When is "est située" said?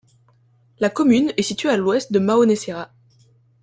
1.37-1.69